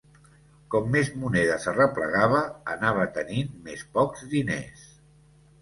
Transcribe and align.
Com 0.75 0.87
més 0.95 1.11
monedes 1.23 1.67
arreplegava, 1.73 2.41
anava 2.77 3.05
tenint 3.19 3.55
més 3.69 3.85
pocs 3.99 4.29
diners. 4.37 4.83